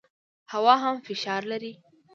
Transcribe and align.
هوا 0.51 0.75
هم 0.83 0.95
فشار 1.05 1.41
لري. 1.51 1.73